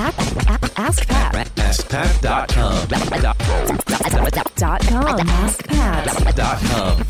[0.00, 1.34] Ask Pat.
[1.56, 2.88] AskPat.com.
[4.56, 4.82] Dot.
[5.28, 6.34] Ask Pat.
[6.34, 7.04] Dot com.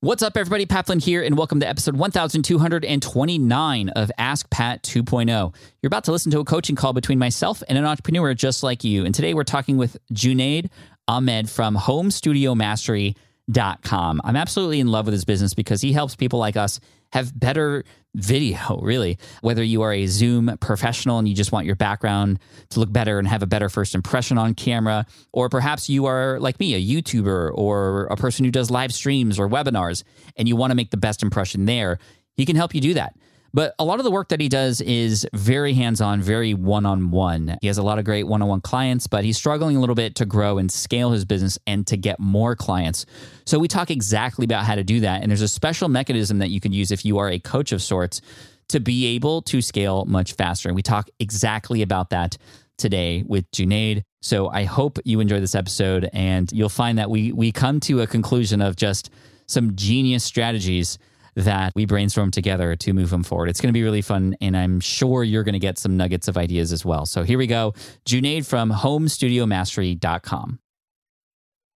[0.00, 0.64] What's up, everybody?
[0.64, 5.54] Pat Flynn here, and welcome to episode 1229 of Ask Pat 2.0.
[5.82, 8.82] You're about to listen to a coaching call between myself and an entrepreneur just like
[8.82, 9.04] you.
[9.04, 10.70] And today we're talking with Junaid
[11.06, 14.20] Ahmed from HomeStudioMastery.com.
[14.24, 16.80] I'm absolutely in love with his business because he helps people like us
[17.12, 17.84] have better
[18.14, 19.18] video, really.
[19.40, 22.38] Whether you are a Zoom professional and you just want your background
[22.70, 26.38] to look better and have a better first impression on camera, or perhaps you are
[26.40, 30.02] like me, a YouTuber or a person who does live streams or webinars
[30.36, 31.98] and you want to make the best impression there,
[32.36, 33.14] he can help you do that.
[33.52, 36.86] But a lot of the work that he does is very hands on, very one
[36.86, 37.58] on one.
[37.60, 39.94] He has a lot of great one on one clients, but he's struggling a little
[39.94, 43.06] bit to grow and scale his business and to get more clients.
[43.46, 45.22] So we talk exactly about how to do that.
[45.22, 47.82] And there's a special mechanism that you can use if you are a coach of
[47.82, 48.20] sorts
[48.68, 50.68] to be able to scale much faster.
[50.68, 52.36] And we talk exactly about that
[52.78, 54.04] today with Junaid.
[54.22, 58.00] So I hope you enjoy this episode and you'll find that we we come to
[58.00, 59.10] a conclusion of just
[59.46, 60.98] some genius strategies
[61.40, 63.48] that we brainstorm together to move them forward.
[63.48, 66.28] It's going to be really fun, and I'm sure you're going to get some nuggets
[66.28, 67.06] of ideas as well.
[67.06, 67.74] So here we go.
[68.06, 70.60] Junaid from homestudiomastery.com.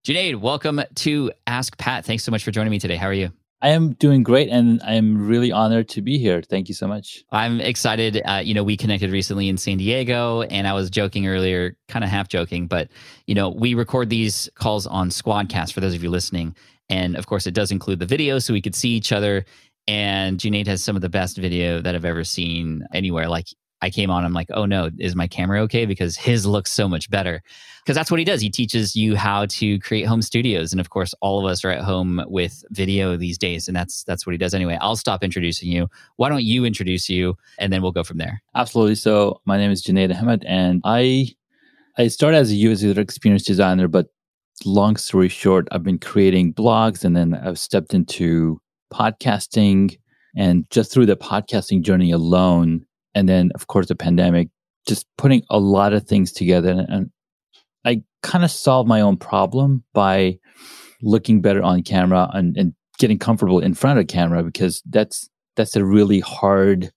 [0.06, 2.04] Junaid, welcome to Ask Pat.
[2.06, 2.98] Thanks so much for joining me today.
[2.98, 3.32] How are you?
[3.64, 6.42] I am doing great and I am really honored to be here.
[6.42, 7.24] Thank you so much.
[7.32, 8.22] I'm excited.
[8.26, 12.04] Uh, you know, we connected recently in San Diego, and I was joking earlier, kind
[12.04, 12.90] of half joking, but,
[13.26, 16.54] you know, we record these calls on Squadcast for those of you listening.
[16.90, 19.46] And of course, it does include the video so we could see each other.
[19.88, 23.28] And Junaid has some of the best video that I've ever seen anywhere.
[23.28, 23.48] Like,
[23.84, 25.86] I came on, I'm like, oh no, is my camera okay?
[25.86, 27.42] Because his looks so much better.
[27.84, 28.40] Because that's what he does.
[28.40, 30.72] He teaches you how to create home studios.
[30.72, 33.68] And of course, all of us are at home with video these days.
[33.68, 34.78] And that's that's what he does anyway.
[34.80, 35.90] I'll stop introducing you.
[36.16, 38.42] Why don't you introduce you and then we'll go from there.
[38.56, 38.96] Absolutely.
[38.96, 41.36] So my name is Junaid Ahmed and I
[41.98, 44.13] I started as a user experience designer, but
[44.66, 48.60] long story short, I've been creating blogs and then I've stepped into
[48.94, 49.98] podcasting
[50.36, 52.86] and just through the podcasting journey alone.
[53.16, 54.50] And then of course the pandemic
[54.88, 57.10] just putting a lot of things together and
[57.86, 60.38] i kind of solved my own problem by
[61.02, 65.76] looking better on camera and, and getting comfortable in front of camera because that's that's
[65.76, 66.92] a really hard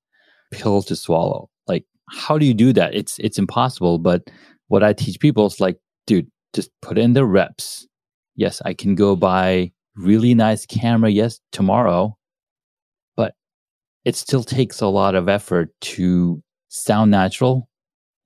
[0.53, 1.51] pill to swallow.
[1.67, 2.95] Like how do you do that?
[2.95, 4.23] It's it's impossible but
[4.69, 7.87] what i teach people is like dude just put in the reps
[8.35, 12.17] yes i can go buy really nice camera yes tomorrow
[13.17, 13.35] but
[14.05, 17.69] it still takes a lot of effort to sound natural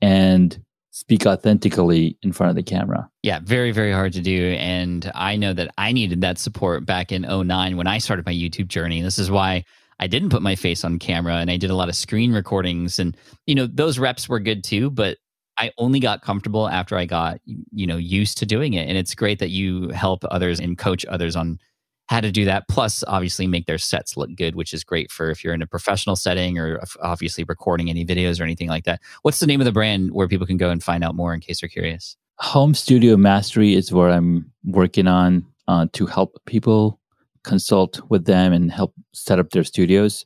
[0.00, 3.08] and speak authentically in front of the camera.
[3.22, 4.52] Yeah, very, very hard to do.
[4.58, 8.34] And I know that I needed that support back in 09 when I started my
[8.34, 9.00] YouTube journey.
[9.00, 9.64] This is why
[9.98, 12.98] I didn't put my face on camera and I did a lot of screen recordings.
[12.98, 15.18] And, you know, those reps were good too, but
[15.60, 18.88] I only got comfortable after I got, you know, used to doing it.
[18.88, 21.58] And it's great that you help others and coach others on
[22.06, 22.66] how to do that.
[22.68, 25.66] Plus, obviously, make their sets look good, which is great for if you're in a
[25.66, 29.00] professional setting or obviously recording any videos or anything like that.
[29.20, 31.40] What's the name of the brand where people can go and find out more in
[31.40, 32.16] case they're curious?
[32.38, 36.98] Home Studio Mastery is where I'm working on uh, to help people
[37.44, 40.24] consult with them and help set up their studios.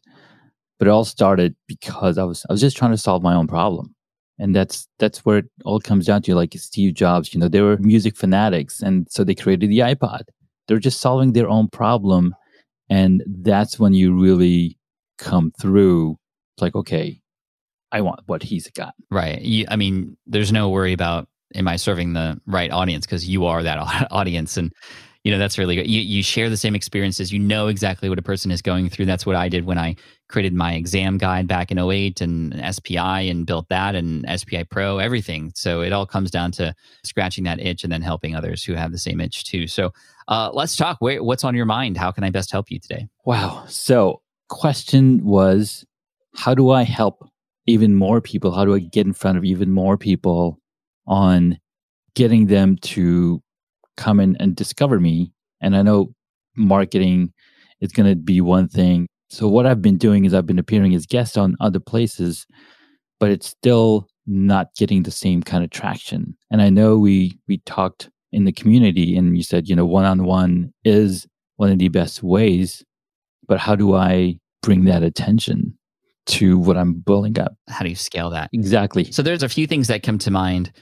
[0.79, 3.49] But it all started because I was I was just trying to solve my own
[3.49, 3.95] problem.
[4.39, 6.35] And that's that's where it all comes down to.
[6.35, 10.23] Like Steve Jobs, you know, they were music fanatics, and so they created the iPod.
[10.67, 12.35] They're just solving their own problem.
[12.91, 14.77] And that's when you really
[15.19, 16.19] come through
[16.55, 17.21] it's like okay
[17.93, 18.95] i want what he's got.
[19.11, 19.41] Right.
[19.41, 23.07] You, i mean there's no worry about am i serving the right audience?
[23.07, 23.79] Because you are that
[24.11, 24.57] audience.
[24.57, 24.73] And
[25.25, 25.89] you know that's really good.
[25.89, 27.33] You, you share the same experiences.
[27.33, 29.07] You know exactly what a person is going through.
[29.07, 29.97] That's what i did when i
[30.29, 34.99] created my exam guide back in 08 and spi and built that and spi pro
[34.99, 35.53] everything.
[35.55, 36.75] So it all comes down to
[37.05, 39.67] scratching that itch and then helping others who have the same itch too.
[39.67, 39.93] So
[40.29, 40.99] uh, let's talk.
[41.01, 41.97] Where, what's on your mind?
[41.97, 43.09] How can i best help you today?
[43.25, 43.65] Wow.
[43.69, 45.85] So question was
[46.37, 47.29] how do i help
[47.67, 48.53] even more people?
[48.53, 50.59] How do i get in front of even more people
[51.07, 51.59] on
[52.15, 53.43] getting them to
[53.97, 55.33] come in and discover me.
[55.61, 56.15] And I know
[56.57, 57.33] marketing
[57.81, 59.07] is going to be one thing.
[59.31, 62.47] So what I've been doing is I've been appearing as guest on other places,
[63.19, 66.37] but it's still not getting the same kind of traction.
[66.51, 70.73] And I know we we talked in the community and you said, you know, one-on-one
[70.85, 71.27] is
[71.57, 72.85] one of the best ways,
[73.47, 75.79] but how do I bring that attention
[76.27, 77.55] to what I'm building up?
[77.69, 78.51] How do you scale that?
[78.53, 79.11] Exactly.
[79.13, 80.73] So there's a few things that come to mind.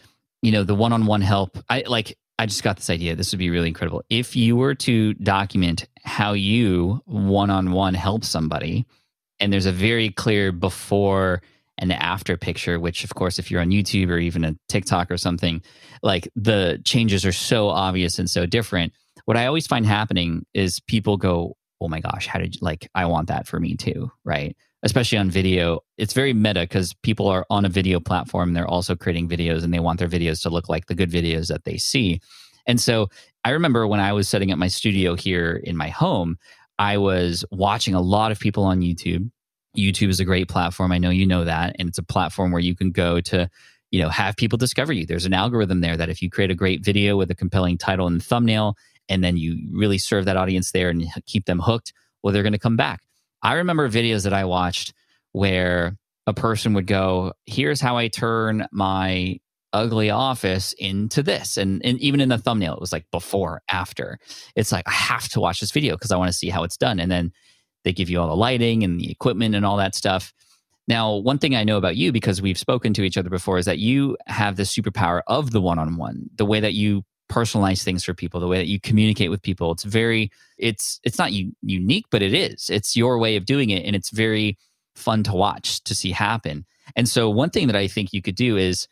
[0.40, 1.58] You know, the one-on-one help.
[1.68, 3.14] I like I just got this idea.
[3.14, 4.02] This would be really incredible.
[4.10, 8.84] If you were to document how you one on one help somebody,
[9.38, 11.40] and there's a very clear before
[11.78, 15.18] and after picture, which of course, if you're on YouTube or even a TikTok or
[15.18, 15.62] something,
[16.02, 18.92] like the changes are so obvious and so different.
[19.24, 22.90] What I always find happening is people go, Oh my gosh, how did you like,
[22.92, 24.56] I want that for me too, right?
[24.82, 25.80] Especially on video.
[25.96, 28.52] It's very meta because people are on a video platform.
[28.52, 31.48] They're also creating videos and they want their videos to look like the good videos
[31.48, 32.20] that they see.
[32.66, 33.08] And so
[33.44, 36.36] I remember when I was setting up my studio here in my home,
[36.78, 39.30] I was watching a lot of people on YouTube
[39.76, 40.92] YouTube is a great platform.
[40.92, 41.76] I know you know that.
[41.78, 43.48] And it's a platform where you can go to,
[43.90, 45.06] you know, have people discover you.
[45.06, 48.06] There's an algorithm there that if you create a great video with a compelling title
[48.06, 48.76] and thumbnail,
[49.08, 51.92] and then you really serve that audience there and keep them hooked,
[52.22, 53.00] well, they're going to come back.
[53.42, 54.94] I remember videos that I watched
[55.32, 55.96] where
[56.26, 59.40] a person would go, here's how I turn my
[59.72, 61.56] ugly office into this.
[61.56, 64.18] And, and even in the thumbnail, it was like before, after.
[64.54, 66.76] It's like, I have to watch this video because I want to see how it's
[66.76, 67.00] done.
[67.00, 67.32] And then
[67.84, 70.32] they give you all the lighting and the equipment and all that stuff.
[70.86, 73.66] Now, one thing I know about you because we've spoken to each other before is
[73.66, 77.82] that you have the superpower of the one on one, the way that you personalize
[77.82, 79.72] things for people, the way that you communicate with people.
[79.72, 82.68] It's very, it's, it's not u- unique, but it is.
[82.68, 83.86] It's your way of doing it.
[83.86, 84.58] And it's very
[84.94, 86.66] fun to watch, to see happen.
[86.94, 88.86] And so, one thing that I think you could do is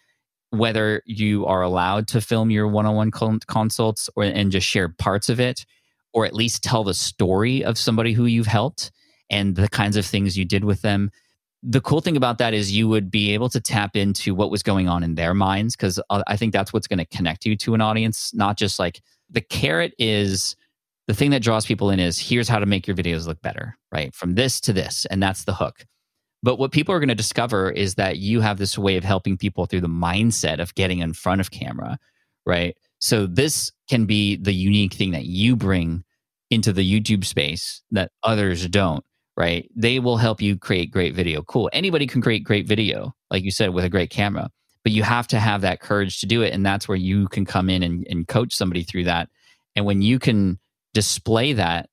[0.51, 3.11] whether you are allowed to film your one on one
[3.47, 5.65] consults or, and just share parts of it,
[6.13, 8.91] or at least tell the story of somebody who you've helped
[9.29, 11.11] and the kinds of things you did with them.
[11.63, 14.63] The cool thing about that is you would be able to tap into what was
[14.63, 17.55] going on in their minds because uh, I think that's what's going to connect you
[17.57, 20.57] to an audience, not just like the carrot is
[21.07, 23.77] the thing that draws people in is here's how to make your videos look better,
[23.93, 24.15] right?
[24.15, 25.85] From this to this, and that's the hook.
[26.43, 29.37] But what people are going to discover is that you have this way of helping
[29.37, 31.99] people through the mindset of getting in front of camera,
[32.47, 32.77] right?
[33.01, 36.05] So this can be the unique thing that you bring
[36.51, 39.05] into the YouTube space that others don't,
[39.37, 39.71] right?
[39.75, 41.43] They will help you create great video.
[41.43, 41.71] Cool.
[41.73, 44.51] Anybody can create great video, like you said, with a great camera,
[44.83, 46.53] but you have to have that courage to do it.
[46.53, 49.29] And that's where you can come in and, and coach somebody through that.
[49.77, 50.59] And when you can
[50.95, 51.89] display that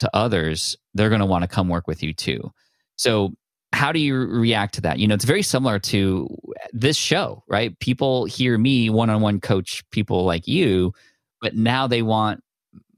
[0.00, 2.52] to others, they're going to want to come work with you too.
[2.96, 3.32] So
[3.72, 4.98] how do you react to that?
[4.98, 6.28] You know, it's very similar to
[6.72, 7.78] this show, right?
[7.78, 10.92] People hear me one on one coach people like you,
[11.40, 12.42] but now they want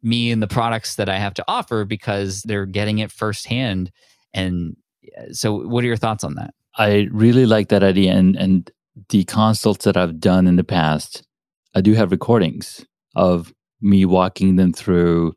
[0.02, 3.90] me and the products that I have to offer because they're getting it firsthand.
[4.34, 4.76] And
[5.18, 6.54] uh, so, what are your thoughts on that?
[6.76, 8.12] I really like that idea.
[8.12, 8.70] And, and
[9.10, 11.22] the consults that I've done in the past,
[11.74, 12.84] I do have recordings
[13.14, 15.34] of me walking them through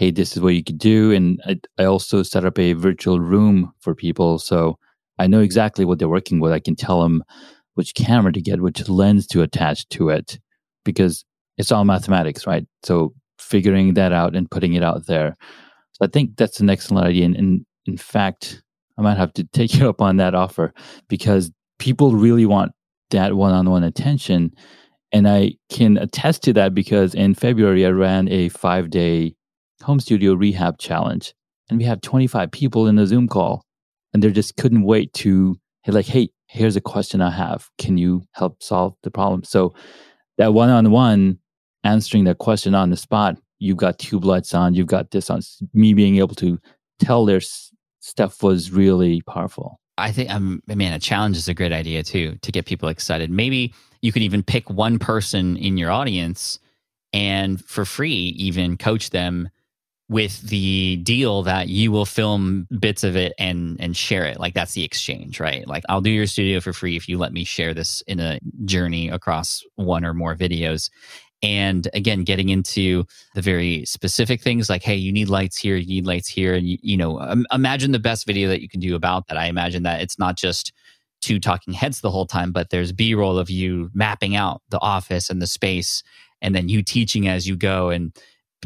[0.00, 1.12] hey, this is what you could do.
[1.12, 4.38] And I, I also set up a virtual room for people.
[4.38, 4.78] So
[5.18, 6.52] I know exactly what they're working with.
[6.52, 7.22] I can tell them
[7.74, 10.38] which camera to get, which lens to attach to it,
[10.86, 11.26] because
[11.58, 12.66] it's all mathematics, right?
[12.82, 15.36] So figuring that out and putting it out there.
[15.92, 17.26] So I think that's an excellent idea.
[17.26, 18.62] And, and in fact,
[18.98, 20.72] I might have to take you up on that offer
[21.08, 22.72] because people really want
[23.10, 24.52] that one on one attention.
[25.12, 29.34] And I can attest to that because in February, I ran a five day
[29.82, 31.34] home studio rehab challenge
[31.70, 33.64] and we have 25 people in the zoom call
[34.12, 38.22] and they just couldn't wait to like hey here's a question i have can you
[38.32, 39.74] help solve the problem so
[40.38, 41.38] that one-on-one
[41.84, 45.40] answering that question on the spot you've got tube lights on you've got this on.
[45.72, 46.58] Me being able to
[46.98, 49.78] tell their s- stuff was really powerful.
[49.98, 52.88] I think um, i mean a challenge is a great idea too to get people
[52.88, 53.30] excited.
[53.30, 56.58] Maybe you could even pick one person in your audience
[57.12, 59.48] and for free even coach them
[60.08, 64.40] with the deal that you will film bits of it and and share it.
[64.40, 65.68] Like that's the exchange right?
[65.68, 68.40] Like i'll do your studio for free if you let me share this in a
[68.64, 70.88] journey across one or more videos
[71.42, 73.04] and again getting into
[73.34, 76.54] the very specific things like hey you need lights here you need lights here.
[76.54, 77.18] And you, you know
[77.52, 79.36] imagine the best video that you can do about that.
[79.36, 80.72] I imagine that it's not just
[81.22, 85.28] two talking heads the whole time but there's b-roll of you mapping out the office
[85.28, 86.02] and the space
[86.42, 87.90] and then you teaching as you go.
[87.90, 88.16] And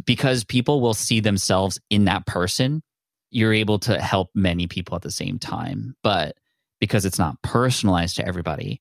[0.05, 2.83] because people will see themselves in that person,
[3.31, 5.97] you're able to help many people at the same time.
[6.03, 6.37] But
[6.81, 8.81] because it's not personalized to everybody,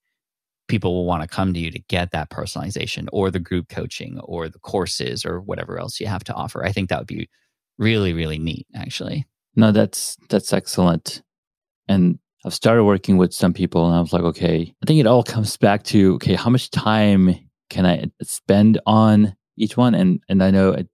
[0.68, 4.20] people will want to come to you to get that personalization or the group coaching
[4.22, 6.64] or the courses or whatever else you have to offer.
[6.64, 7.30] I think that would be
[7.78, 9.26] really, really neat, actually.
[9.56, 11.22] No, that's that's excellent.
[11.88, 15.08] And I've started working with some people and I was like, okay, I think it
[15.08, 17.36] all comes back to okay, how much time
[17.70, 19.94] can I spend on each one.
[19.96, 20.88] And and I know it,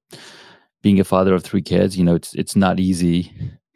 [0.81, 3.31] being a father of three kids, you know, it's it's not easy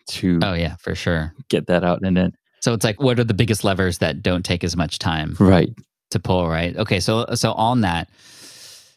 [0.06, 2.34] to oh yeah for sure get that out and then
[2.64, 5.70] so it's like what are the biggest levers that don't take as much time right
[6.12, 8.10] to pull right okay so so on that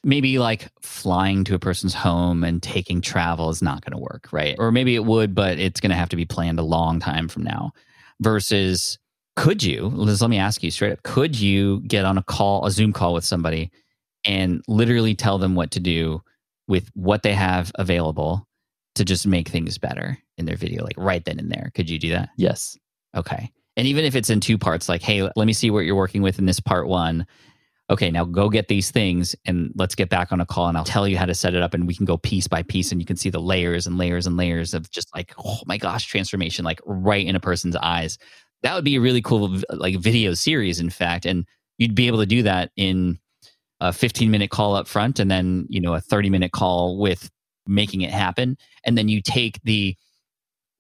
[0.05, 4.29] maybe like flying to a person's home and taking travel is not going to work
[4.33, 7.01] right or maybe it would but it's going to have to be planned a long
[7.01, 7.73] time from now
[8.21, 8.99] versus
[9.37, 12.65] could you, Liz, let me ask you straight up, could you get on a call,
[12.65, 13.71] a Zoom call with somebody
[14.25, 16.23] and literally tell them what to do
[16.67, 18.49] with what they have available
[18.95, 21.71] to just make things better in their video, like right then and there?
[21.75, 22.31] Could you do that?
[22.39, 22.79] Yes.
[23.15, 23.53] Okay.
[23.77, 26.23] And even if it's in two parts, like, hey, let me see what you're working
[26.23, 27.27] with in this part one.
[27.89, 30.83] Okay, now go get these things and let's get back on a call and I'll
[30.85, 33.01] tell you how to set it up and we can go piece by piece and
[33.01, 36.07] you can see the layers and layers and layers of just like, oh my gosh,
[36.07, 38.19] transformation, like right in a person's eyes.
[38.63, 41.27] That would be a really cool, like, video series, in fact.
[41.27, 41.45] And
[41.79, 43.21] you'd be able to do that in
[43.81, 47.31] a 15 minute call up front and then, you know, a 30 minute call with
[47.67, 48.57] making it happen.
[48.85, 49.97] And then you take the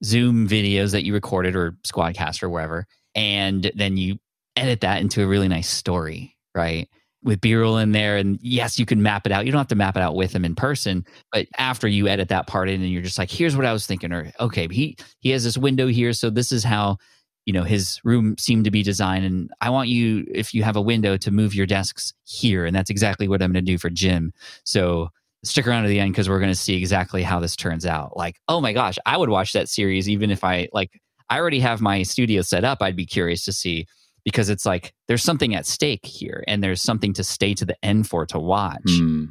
[0.06, 4.18] Zoom videos that you recorded or Squadcast or wherever, and then you
[4.54, 6.88] edit that into a really nice story, right?
[7.22, 8.16] With B roll in there.
[8.16, 9.44] And yes, you can map it out.
[9.44, 12.28] You don't have to map it out with him in person, but after you edit
[12.28, 14.96] that part in and you're just like, here's what I was thinking, or okay, he
[15.18, 16.12] he has this window here.
[16.12, 16.98] So this is how
[17.46, 20.75] you know his room seemed to be designed and i want you if you have
[20.75, 23.78] a window to move your desks here and that's exactly what i'm going to do
[23.78, 24.32] for jim
[24.64, 25.08] so
[25.46, 28.16] stick around to the end because we're going to see exactly how this turns out
[28.16, 30.90] like oh my gosh i would watch that series even if i like
[31.30, 33.86] i already have my studio set up i'd be curious to see
[34.24, 37.76] because it's like there's something at stake here and there's something to stay to the
[37.84, 39.24] end for to watch Hmm.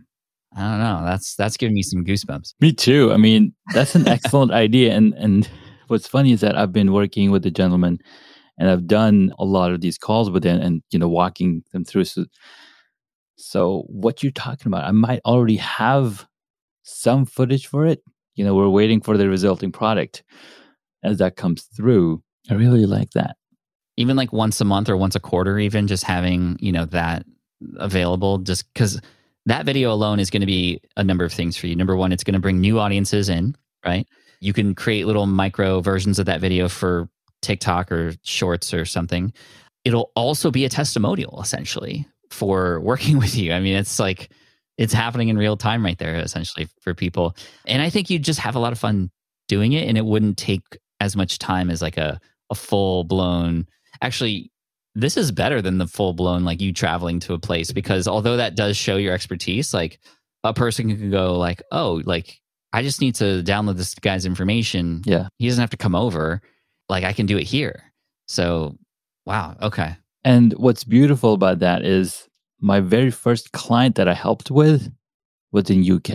[0.56, 3.12] i don't know that's that's giving me some goosebumps Me too.
[3.12, 4.94] I mean, that's an excellent idea.
[4.94, 5.50] And and
[5.88, 8.00] what's funny is that I've been working with the gentleman
[8.58, 11.84] and I've done a lot of these calls with him and you know walking them
[11.84, 12.06] through.
[12.06, 12.26] So,
[13.38, 16.28] so what you're talking about, I might already have
[16.84, 18.02] some footage for it.
[18.36, 20.24] You know, we're waiting for the resulting product
[21.04, 22.22] as that comes through.
[22.50, 23.38] I really like that.
[23.98, 27.26] even like once a month or once a quarter even just having you know that
[27.78, 29.00] available just because
[29.46, 32.12] that video alone is going to be a number of things for you number one
[32.12, 34.08] it's going to bring new audiences in right
[34.42, 37.08] you can create little micro versions of that video for
[37.42, 39.32] tiktok or shorts or something
[39.86, 43.54] it'll also be a testimonial essentially for working with you.
[43.54, 44.30] I mean it's like
[44.78, 47.36] it's happening in real time right there essentially for people.
[47.66, 49.10] And i think you'd just have a lot of fun
[49.48, 50.64] doing it and it wouldn't take
[51.00, 53.68] as much time as like a, a full blown
[54.02, 54.52] actually
[54.96, 58.38] this is better than the full blown like you traveling to a place because although
[58.38, 60.00] that does show your expertise like
[60.44, 62.40] a person can go like oh like
[62.72, 65.02] i just need to download this guy's information.
[65.06, 65.28] Yeah.
[65.38, 66.42] he doesn't have to come over.
[66.88, 67.92] Like i can do it here.
[68.28, 68.78] So
[69.26, 72.28] wow okay And what's beautiful about that is
[72.60, 74.92] my very first client that I helped with
[75.52, 76.10] was in UK.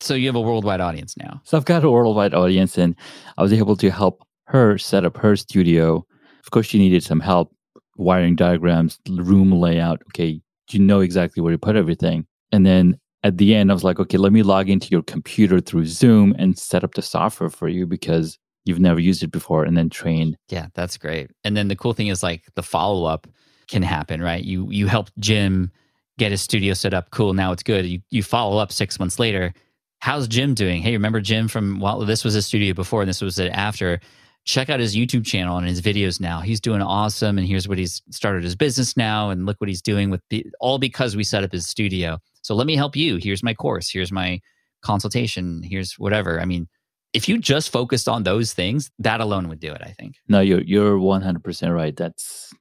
[0.00, 2.94] so you have a worldwide audience now So I've got a worldwide audience, and
[3.36, 6.06] I was able to help her set up her studio.
[6.44, 7.52] Of course, she needed some help
[7.96, 10.00] wiring diagrams, room layout.
[10.10, 12.26] Okay, you know exactly where to put everything.
[12.52, 15.60] And then at the end, I was like, okay, let me log into your computer
[15.60, 19.64] through Zoom and set up the software for you because you've never used it before,
[19.64, 20.36] and then train.
[20.48, 21.30] Yeah, that's great.
[21.42, 23.26] And then the cool thing is like the follow up
[23.68, 24.42] can happen, right?
[24.42, 25.70] You you help Jim
[26.18, 27.10] get his studio set up.
[27.10, 27.86] Cool, now it's good.
[27.86, 29.52] You you follow up six months later.
[30.00, 30.82] How's Jim doing?
[30.82, 34.00] Hey, remember Jim from well, this was his studio before and this was it after.
[34.44, 36.40] Check out his YouTube channel and his videos now.
[36.40, 39.82] He's doing awesome, and here's what he's started his business now, and look what he's
[39.82, 42.18] doing with the, all because we set up his studio.
[42.42, 43.16] So let me help you.
[43.16, 43.90] Here's my course.
[43.90, 44.40] Here's my
[44.82, 45.64] consultation.
[45.64, 46.40] Here's whatever.
[46.40, 46.68] I mean,
[47.12, 49.82] if you just focused on those things, that alone would do it.
[49.82, 50.14] I think.
[50.28, 51.96] No, you're you're one hundred percent right.
[51.96, 52.54] That's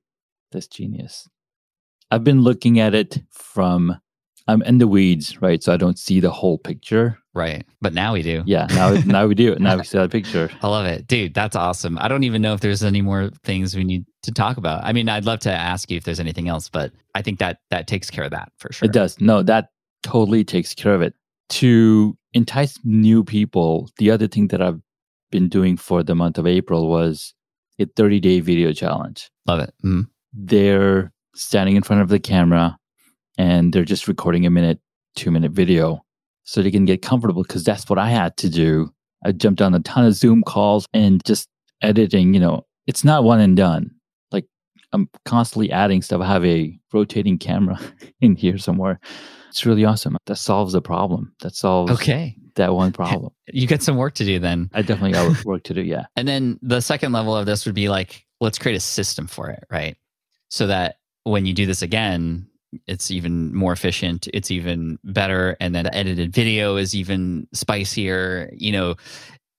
[0.52, 1.28] that's genius.
[2.12, 3.98] I've been looking at it from
[4.48, 5.62] I'm in the weeds, right?
[5.64, 7.18] So I don't see the whole picture.
[7.34, 7.66] Right.
[7.82, 8.44] But now we do.
[8.46, 9.56] Yeah, now now we do.
[9.56, 10.50] Now we see that picture.
[10.62, 11.08] I love it.
[11.08, 11.98] Dude, that's awesome.
[12.00, 14.84] I don't even know if there's any more things we need to talk about.
[14.84, 17.60] I mean, I'd love to ask you if there's anything else, but I think that
[17.72, 18.86] that takes care of that for sure.
[18.86, 19.20] It does.
[19.20, 19.70] No, that
[20.04, 21.16] totally takes care of it.
[21.50, 24.80] To entice new people, the other thing that I've
[25.32, 27.34] been doing for the month of April was
[27.80, 29.30] a 30 day video challenge.
[29.48, 29.74] Love it.
[29.84, 30.08] Mhm.
[30.36, 32.78] They're standing in front of the camera
[33.38, 34.80] and they're just recording a minute,
[35.16, 36.04] two minute video
[36.44, 38.92] so they can get comfortable because that's what I had to do.
[39.24, 41.48] I jumped on a ton of Zoom calls and just
[41.82, 43.92] editing, you know, it's not one and done.
[44.32, 44.46] Like
[44.94, 46.22] I'm constantly adding stuff.
[46.22, 47.80] I have a rotating camera
[48.22, 49.00] in here somewhere.
[49.50, 50.18] It's really awesome.
[50.26, 51.34] That solves the problem.
[51.42, 52.36] That solves Okay.
[52.56, 53.32] that one problem.
[53.48, 54.70] You got some work to do then.
[54.74, 55.82] I definitely got work to do.
[55.82, 56.06] Yeah.
[56.16, 59.50] And then the second level of this would be like, let's create a system for
[59.50, 59.96] it, right?
[60.50, 62.48] So that when you do this again,
[62.88, 68.50] it's even more efficient, it's even better, and then the edited video is even spicier.
[68.54, 68.96] You know,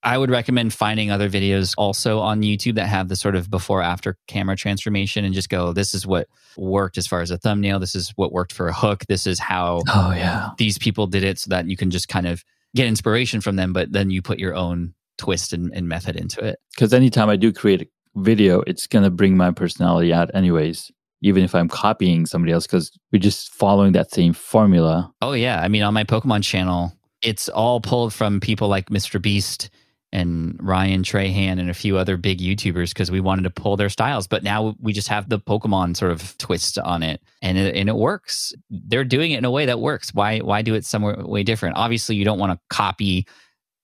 [0.02, 3.82] I would recommend finding other videos also on YouTube that have the sort of before
[3.82, 7.80] after camera transformation and just go, this is what worked as far as a thumbnail,
[7.80, 10.50] this is what worked for a hook, this is how Oh yeah.
[10.58, 13.72] these people did it so that you can just kind of get inspiration from them,
[13.72, 16.58] but then you put your own twist and, and method into it.
[16.74, 20.90] Because anytime I do create video, it's going to bring my personality out anyways,
[21.22, 25.12] even if I'm copying somebody else, because we're just following that same formula.
[25.22, 26.92] Oh yeah, I mean on my Pokemon channel,
[27.22, 29.20] it's all pulled from people like Mr.
[29.20, 29.70] Beast
[30.12, 33.88] and Ryan Trahan and a few other big YouTubers because we wanted to pull their
[33.88, 34.26] styles.
[34.26, 37.88] But now we just have the Pokemon sort of twist on it, and it, and
[37.88, 38.54] it works.
[38.70, 40.14] They're doing it in a way that works.
[40.14, 41.76] Why why do it somewhere way different?
[41.76, 43.26] Obviously, you don't want to copy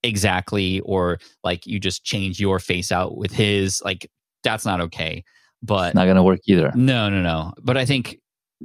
[0.02, 3.82] exactly or like you just change your face out with his.
[3.84, 4.10] Like
[4.42, 5.24] that's not okay.
[5.62, 6.72] But It's not going to work either.
[6.74, 7.52] no, no, no.
[7.62, 8.18] But I think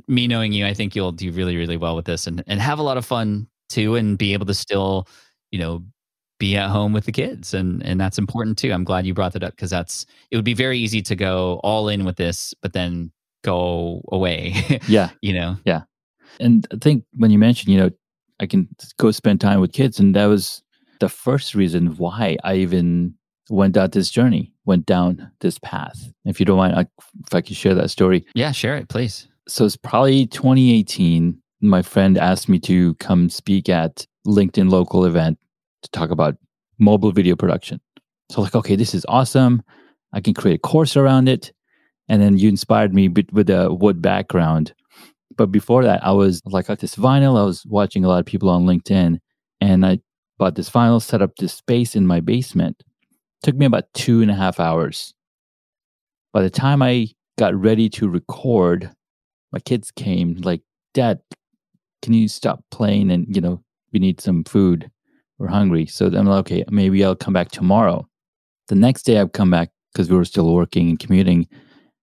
[0.07, 2.79] me knowing you, I think you'll do really, really well with this and, and have
[2.79, 5.07] a lot of fun too and be able to still,
[5.51, 5.83] you know,
[6.39, 7.53] be at home with the kids.
[7.53, 8.71] And and that's important too.
[8.71, 11.59] I'm glad you brought that up because that's it would be very easy to go
[11.63, 13.11] all in with this, but then
[13.43, 14.53] go away.
[14.87, 15.09] Yeah.
[15.21, 15.57] you know?
[15.65, 15.81] Yeah.
[16.39, 17.89] And I think when you mentioned, you know,
[18.39, 18.67] I can
[18.97, 20.61] go spend time with kids, and that was
[20.99, 23.15] the first reason why I even
[23.49, 25.97] went down this journey, went down this path.
[26.25, 26.81] If you don't mind, I,
[27.25, 28.25] if I could share that story.
[28.35, 29.27] Yeah, share it, please.
[29.47, 31.41] So it's probably 2018.
[31.61, 35.39] My friend asked me to come speak at LinkedIn local event
[35.83, 36.35] to talk about
[36.77, 37.79] mobile video production.
[38.29, 39.63] So like, okay, this is awesome.
[40.13, 41.53] I can create a course around it.
[42.09, 44.73] And then you inspired me with a wood background.
[45.37, 47.39] But before that, I was like, got this vinyl.
[47.39, 49.19] I was watching a lot of people on LinkedIn,
[49.61, 49.99] and I
[50.37, 52.81] bought this vinyl, set up this space in my basement.
[53.47, 55.13] Took me about two and a half hours.
[56.33, 57.07] By the time I
[57.39, 58.91] got ready to record,
[59.53, 60.61] my kids came like,
[60.93, 61.21] Dad,
[62.01, 63.09] can you stop playing?
[63.09, 63.63] And, you know,
[63.93, 64.91] we need some food.
[65.37, 65.85] We're hungry.
[65.85, 68.05] So I'm like, okay, maybe I'll come back tomorrow.
[68.67, 71.47] The next day I've come back because we were still working and commuting.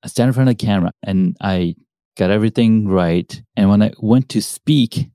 [0.02, 1.74] I stand in front of the camera and I
[2.16, 3.42] got everything right.
[3.54, 5.10] And when I went to speak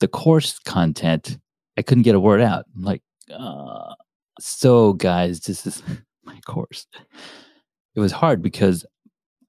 [0.00, 1.38] the course content,
[1.76, 2.64] I couldn't get a word out.
[2.74, 3.94] I'm like, uh,
[4.40, 5.82] so guys, this is
[6.24, 6.86] my course.
[7.94, 8.84] It was hard because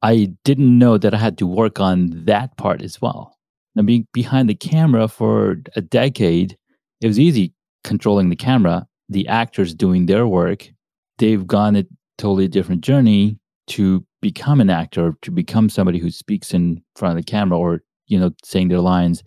[0.01, 3.35] I didn't know that I had to work on that part as well.
[3.75, 6.57] Now, being behind the camera for a decade,
[7.01, 8.87] it was easy controlling the camera.
[9.09, 10.69] The actors doing their work,
[11.17, 11.85] they've gone a
[12.17, 17.23] totally different journey to become an actor, to become somebody who speaks in front of
[17.23, 19.23] the camera or, you know, saying their lines.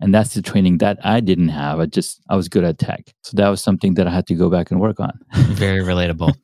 [0.00, 1.80] And that's the training that I didn't have.
[1.80, 3.12] I just, I was good at tech.
[3.22, 5.18] So that was something that I had to go back and work on.
[5.34, 6.36] Very relatable.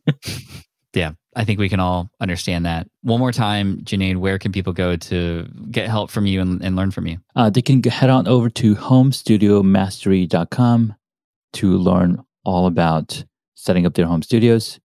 [0.92, 2.88] yeah, I think we can all understand that.
[3.02, 6.74] One more time, Junaid, where can people go to get help from you and, and
[6.74, 7.18] learn from you?
[7.36, 10.94] Uh, they can head on over to homestudiomastery.com
[11.52, 14.80] to learn all about setting up their home studios.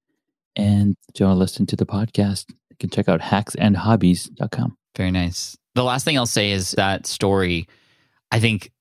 [0.55, 4.77] And if you want to listen to the podcast, you can check out hacksandhobbies.com.
[4.95, 5.57] Very nice.
[5.75, 7.67] The last thing I'll say is that story,
[8.31, 8.71] I think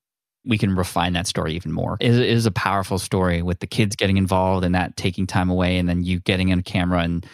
[0.45, 1.97] we can refine that story even more.
[2.01, 5.79] It is a powerful story with the kids getting involved and that taking time away
[5.79, 7.27] and then you getting on camera and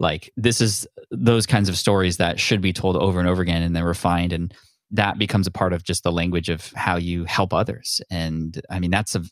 [0.00, 3.62] like this is those kinds of stories that should be told over and over again
[3.62, 4.54] and they're refined and
[4.90, 8.00] that becomes a part of just the language of how you help others.
[8.10, 9.24] And I mean that's a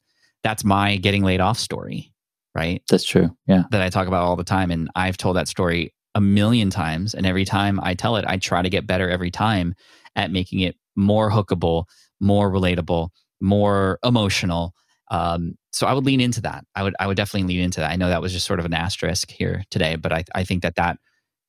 [0.42, 2.12] that's my getting laid off story,
[2.54, 2.82] right?
[2.90, 3.30] That's true.
[3.46, 3.64] Yeah.
[3.70, 4.70] that I talk about all the time.
[4.70, 7.14] And I've told that story a million times.
[7.14, 9.74] And every time I tell it, I try to get better every time
[10.16, 11.84] at making it more hookable,
[12.22, 14.72] more relatable, more emotional.
[15.10, 16.64] Um, so I would lean into that.
[16.74, 17.90] I would I would definitely lean into that.
[17.90, 20.62] I know that was just sort of an asterisk here today, but I, I think
[20.62, 20.98] that that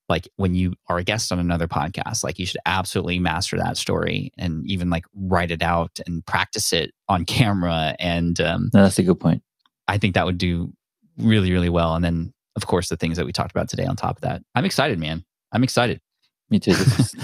[0.09, 3.77] like when you are a guest on another podcast, like you should absolutely master that
[3.77, 7.95] story and even like write it out and practice it on camera.
[7.99, 9.43] And um, No, that's a good point.
[9.87, 10.73] I think that would do
[11.17, 11.95] really, really well.
[11.95, 14.41] And then, of course, the things that we talked about today on top of that.
[14.55, 15.23] I'm excited, man.
[15.51, 16.01] I'm excited.
[16.49, 16.73] Me too.
[16.73, 17.15] This is,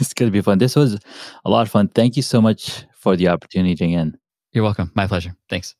[0.00, 0.58] it's going to be fun.
[0.58, 0.98] This was
[1.44, 1.88] a lot of fun.
[1.88, 4.18] Thank you so much for the opportunity again.
[4.50, 4.90] You're welcome.
[4.96, 5.36] My pleasure.
[5.48, 5.76] Thanks.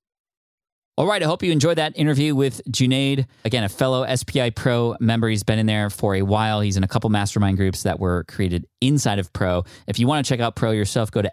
[0.97, 1.21] All right.
[1.21, 3.27] I hope you enjoyed that interview with Junaid.
[3.45, 5.29] Again, a fellow SPI Pro member.
[5.29, 6.61] He's been in there for a while.
[6.61, 9.65] He's in a couple mastermind groups that were created inside of Pro.
[9.89, 11.33] If you want to check out Pro yourself, go to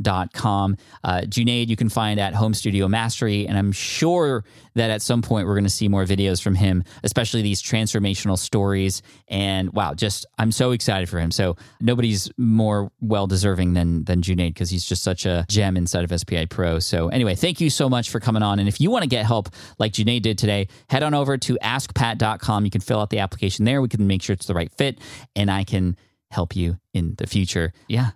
[0.00, 0.76] spipro.com.
[1.04, 3.46] Uh, Junaid, you can find at Home Studio Mastery.
[3.46, 6.84] And I'm sure that at some point we're going to see more videos from him,
[7.02, 9.02] especially these transformational stories.
[9.28, 11.30] And wow, just I'm so excited for him.
[11.30, 16.10] So nobody's more well deserving than than Junaid because he's just such a gem inside
[16.10, 16.78] of SPI Pro.
[16.78, 18.58] So anyway, thank you so much for coming on.
[18.58, 21.58] And if you want to get help like Junaid did today, head on over to
[21.62, 22.64] askpat.com.
[22.64, 23.82] You can fill out the application there.
[23.82, 24.98] We can make sure it's the right fit,
[25.34, 25.96] and I can
[26.30, 27.72] help you in the future.
[27.88, 28.10] Yeah,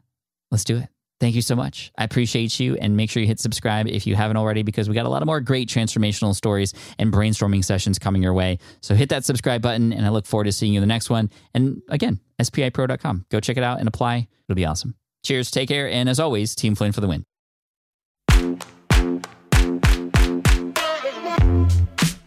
[0.51, 0.89] let's do it.
[1.25, 1.91] Thank you so much.
[1.97, 2.77] I appreciate you.
[2.77, 5.23] And make sure you hit subscribe if you haven't already, because we got a lot
[5.23, 8.59] of more great transformational stories and brainstorming sessions coming your way.
[8.83, 11.09] So hit that subscribe button, and I look forward to seeing you in the next
[11.09, 11.31] one.
[11.55, 13.25] And again, spipro.com.
[13.31, 14.29] Go check it out and apply.
[14.47, 14.97] It'll be awesome.
[15.25, 15.51] Cheers.
[15.51, 15.89] Take care.
[15.89, 17.25] And as always, Team Flynn for the win.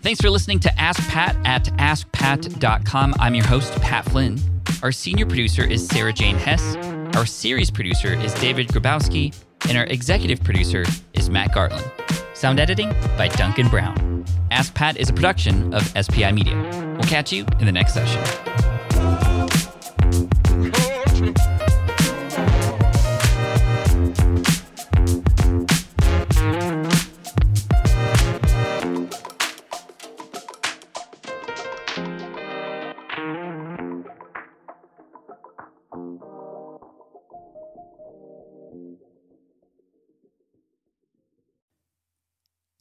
[0.01, 3.13] Thanks for listening to Ask Pat at askpat.com.
[3.19, 4.39] I'm your host, Pat Flynn.
[4.81, 6.75] Our senior producer is Sarah Jane Hess.
[7.15, 9.35] Our series producer is David Grabowski.
[9.67, 11.91] And our executive producer is Matt Gartland.
[12.35, 14.25] Sound editing by Duncan Brown.
[14.51, 16.55] Ask Pat is a production of SPI Media.
[16.93, 18.23] We'll catch you in the next session.